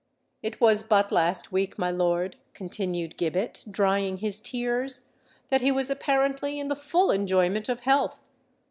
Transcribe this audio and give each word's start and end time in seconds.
"It 0.41 0.59
was 0.59 0.81
but 0.81 1.11
last 1.11 1.51
week, 1.51 1.77
my 1.77 1.91
lord," 1.91 2.35
continued 2.55 3.17
Gibbet, 3.17 3.63
drying 3.69 4.17
his 4.17 4.41
tears, 4.41 5.11
"that 5.49 5.61
he 5.61 5.71
was 5.71 5.91
apparently 5.91 6.57
in 6.59 6.69
the 6.69 6.75
full 6.75 7.11
enjoyment 7.11 7.69
of 7.69 7.81
health. 7.81 8.19